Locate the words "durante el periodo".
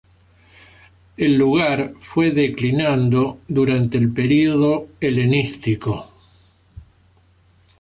3.47-4.87